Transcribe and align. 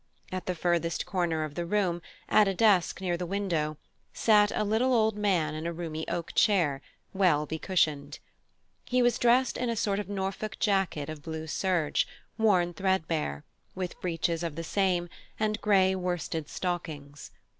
At 0.31 0.47
the 0.47 0.55
furthest 0.55 1.05
corner 1.05 1.43
of 1.43 1.53
the 1.53 1.63
room, 1.63 2.01
at 2.27 2.47
a 2.47 2.55
desk 2.55 3.01
near 3.01 3.17
the 3.17 3.25
window, 3.27 3.77
sat 4.15 4.51
a 4.51 4.63
little 4.63 4.95
old 4.95 5.15
man 5.15 5.53
in 5.53 5.67
a 5.67 5.71
roomy 5.71 6.07
oak 6.07 6.31
chair, 6.33 6.81
well 7.13 7.45
becushioned. 7.45 8.17
He 8.85 9.03
was 9.03 9.19
dressed 9.19 9.57
in 9.57 9.69
a 9.69 9.75
sort 9.75 9.99
of 9.99 10.09
Norfolk 10.09 10.57
jacket 10.57 11.07
of 11.07 11.21
blue 11.21 11.45
serge 11.45 12.07
worn 12.35 12.73
threadbare, 12.73 13.43
with 13.75 14.01
breeches 14.01 14.41
of 14.41 14.55
the 14.55 14.63
same, 14.63 15.07
and 15.39 15.61
grey 15.61 15.93
worsted 15.93 16.49
stockings. 16.49 17.29